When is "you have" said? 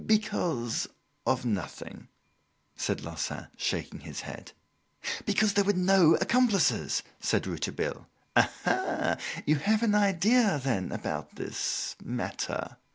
9.45-9.83